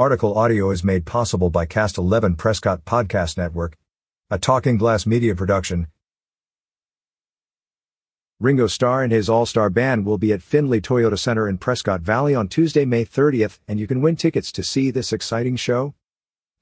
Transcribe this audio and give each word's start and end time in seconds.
Article 0.00 0.38
audio 0.38 0.70
is 0.70 0.82
made 0.82 1.04
possible 1.04 1.50
by 1.50 1.66
Cast 1.66 1.98
11 1.98 2.36
Prescott 2.36 2.86
Podcast 2.86 3.36
Network, 3.36 3.76
a 4.30 4.38
Talking 4.38 4.78
Glass 4.78 5.04
media 5.04 5.34
production. 5.34 5.88
Ringo 8.38 8.66
Starr 8.66 9.02
and 9.02 9.12
his 9.12 9.28
all-star 9.28 9.68
band 9.68 10.06
will 10.06 10.16
be 10.16 10.32
at 10.32 10.40
Findlay 10.40 10.80
Toyota 10.80 11.18
Center 11.18 11.46
in 11.46 11.58
Prescott 11.58 12.00
Valley 12.00 12.34
on 12.34 12.48
Tuesday, 12.48 12.86
May 12.86 13.04
30th, 13.04 13.58
and 13.68 13.78
you 13.78 13.86
can 13.86 14.00
win 14.00 14.16
tickets 14.16 14.50
to 14.52 14.62
see 14.62 14.90
this 14.90 15.12
exciting 15.12 15.56
show. 15.56 15.92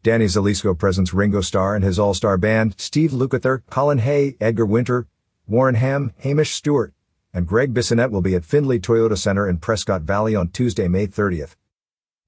Danny 0.02 0.24
Zelisko 0.24 0.76
presents 0.76 1.14
Ringo 1.14 1.40
Starr 1.40 1.76
and 1.76 1.84
his 1.84 1.96
all-star 1.96 2.38
band, 2.38 2.74
Steve 2.76 3.12
Lukather, 3.12 3.62
Colin 3.70 3.98
Hay, 3.98 4.34
Edgar 4.40 4.66
Winter, 4.66 5.06
Warren 5.46 5.76
Ham, 5.76 6.12
Hamish 6.24 6.56
Stuart, 6.56 6.92
and 7.32 7.46
Gregg 7.46 7.72
Bissonette 7.72 8.10
will 8.10 8.20
be 8.20 8.34
at 8.34 8.44
Findlay 8.44 8.80
Toyota 8.80 9.16
Center 9.16 9.48
in 9.48 9.58
Prescott 9.58 10.02
Valley 10.02 10.34
on 10.34 10.48
Tuesday, 10.48 10.88
May 10.88 11.06
30th. 11.06 11.54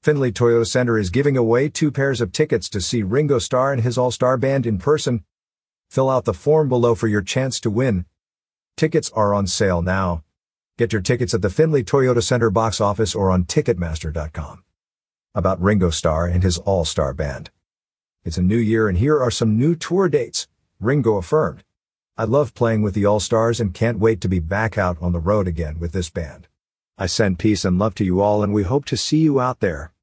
Findlay 0.02 0.32
Toyota 0.32 0.66
Center 0.66 0.98
is 0.98 1.10
giving 1.10 1.36
away 1.36 1.68
two 1.68 1.90
pairs 1.90 2.22
of 2.22 2.32
tickets 2.32 2.70
to 2.70 2.80
see 2.80 3.02
Ringo 3.02 3.38
Starr 3.38 3.74
and 3.74 3.82
his 3.82 3.98
all-star 3.98 4.38
band 4.38 4.64
in 4.64 4.78
person. 4.78 5.24
Fill 5.90 6.08
out 6.08 6.24
the 6.24 6.32
form 6.32 6.70
below 6.70 6.94
for 6.94 7.06
your 7.06 7.20
chance 7.20 7.60
to 7.60 7.70
win. 7.70 8.06
Tickets 8.78 9.10
are 9.10 9.34
on 9.34 9.46
sale 9.46 9.82
now. 9.82 10.24
Get 10.78 10.94
your 10.94 11.02
tickets 11.02 11.34
at 11.34 11.42
the 11.42 11.50
Findlay 11.50 11.82
Toyota 11.82 12.22
Center 12.22 12.48
box 12.48 12.80
office 12.80 13.14
or 13.14 13.30
on 13.30 13.44
Ticketmaster.com. 13.44 14.64
About 15.34 15.60
Ringo 15.60 15.90
Starr 15.90 16.26
and 16.28 16.42
his 16.42 16.56
all-star 16.56 17.12
band. 17.12 17.50
It's 18.24 18.38
a 18.38 18.42
new 18.42 18.56
year 18.56 18.88
and 18.88 18.96
here 18.96 19.20
are 19.20 19.30
some 19.30 19.58
new 19.58 19.74
tour 19.74 20.08
dates. 20.08 20.48
Ringo 20.80 21.16
affirmed. 21.18 21.62
I 22.16 22.24
love 22.24 22.54
playing 22.54 22.80
with 22.80 22.94
the 22.94 23.04
All-Stars 23.04 23.60
and 23.60 23.74
can't 23.74 23.98
wait 23.98 24.22
to 24.22 24.28
be 24.28 24.40
back 24.40 24.78
out 24.78 24.96
on 25.02 25.12
the 25.12 25.20
road 25.20 25.46
again 25.46 25.78
with 25.78 25.92
this 25.92 26.08
band. 26.08 26.48
I 27.02 27.06
send 27.06 27.38
peace 27.38 27.64
and 27.64 27.78
love 27.78 27.94
to 27.94 28.04
you 28.04 28.20
all 28.20 28.42
and 28.42 28.52
we 28.52 28.62
hope 28.62 28.84
to 28.84 28.96
see 28.96 29.16
you 29.16 29.40
out 29.40 29.60
there. 29.60 29.94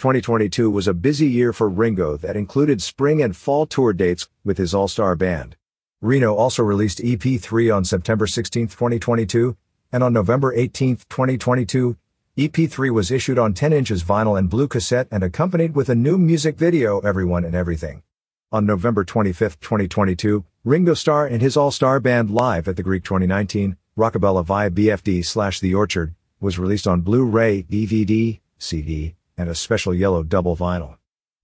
2022 0.00 0.68
was 0.68 0.88
a 0.88 0.92
busy 0.92 1.28
year 1.28 1.52
for 1.52 1.68
Ringo 1.68 2.16
that 2.16 2.36
included 2.36 2.82
spring 2.82 3.22
and 3.22 3.36
fall 3.36 3.64
tour 3.64 3.92
dates 3.92 4.28
with 4.42 4.58
his 4.58 4.74
all-star 4.74 5.14
band. 5.14 5.54
Ringo 6.00 6.34
also 6.34 6.64
released 6.64 6.98
EP3 6.98 7.72
on 7.72 7.84
September 7.84 8.26
16, 8.26 8.66
2022, 8.66 9.56
and 9.92 10.02
on 10.02 10.12
November 10.12 10.52
18, 10.52 10.96
2022, 11.08 11.96
EP3 12.36 12.90
was 12.90 13.12
issued 13.12 13.38
on 13.38 13.54
10 13.54 13.72
inches 13.72 14.02
vinyl 14.02 14.36
and 14.36 14.50
blue 14.50 14.66
cassette 14.66 15.06
and 15.12 15.22
accompanied 15.22 15.76
with 15.76 15.88
a 15.88 15.94
new 15.94 16.18
music 16.18 16.58
video, 16.58 16.98
Everyone 17.00 17.44
and 17.44 17.54
Everything. 17.54 18.02
On 18.50 18.66
November 18.66 19.04
25, 19.04 19.60
2022, 19.60 20.44
Ringo 20.64 20.94
Starr 20.94 21.28
and 21.28 21.40
his 21.40 21.56
all-star 21.56 22.00
band 22.00 22.32
live 22.32 22.66
at 22.66 22.74
the 22.74 22.82
Greek 22.82 23.04
2019 23.04 23.76
Rockabella 23.98 24.44
via 24.44 24.70
BFD 24.70 25.24
slash 25.24 25.58
The 25.58 25.74
Orchard, 25.74 26.14
was 26.40 26.58
released 26.58 26.86
on 26.86 27.00
Blu-ray, 27.00 27.64
DVD, 27.64 28.38
CD, 28.56 29.16
and 29.36 29.48
a 29.48 29.56
special 29.56 29.92
yellow 29.92 30.22
double 30.22 30.56
vinyl. 30.56 30.98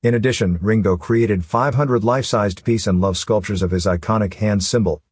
In 0.05 0.14
addition, 0.14 0.61
Ringo 0.62 0.96
created 0.96 1.44
500 1.44 2.05
life-sized 2.05 2.64
peace 2.64 2.86
and 2.86 3.00
love 3.00 3.16
sculptures 3.16 3.61
of 3.61 3.72
his 3.72 3.86
iconic 3.86 4.34
hand 4.34 4.62
symbol. 4.62 5.02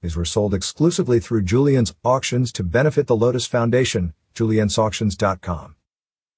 These 0.00 0.14
were 0.14 0.24
sold 0.24 0.54
exclusively 0.54 1.18
through 1.18 1.42
Julien's 1.42 1.92
Auctions 2.04 2.52
to 2.52 2.62
benefit 2.62 3.08
the 3.08 3.16
Lotus 3.16 3.46
Foundation, 3.46 4.14
juliensauctions.com. 4.34 5.74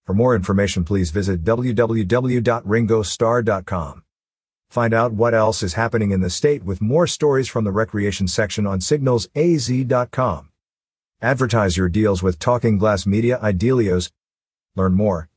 For 0.06 0.14
more 0.14 0.34
information 0.34 0.84
please 0.84 1.10
visit 1.10 1.44
www.ringostarr.com. 1.44 4.02
Find 4.70 4.94
out 4.94 5.12
what 5.12 5.34
else 5.34 5.62
is 5.62 5.74
happening 5.74 6.10
in 6.10 6.20
the 6.20 6.30
state 6.30 6.64
with 6.64 6.80
more 6.80 7.06
stories 7.06 7.48
from 7.48 7.64
the 7.64 7.70
recreation 7.70 8.26
section 8.26 8.66
on 8.66 8.80
signalsaz.com. 8.80 10.48
Advertise 11.24 11.78
your 11.78 11.88
deals 11.88 12.22
with 12.22 12.38
Talking 12.38 12.76
Glass 12.76 13.06
Media 13.06 13.40
Idealios. 13.42 14.10
Learn 14.76 14.92
more 14.92 15.30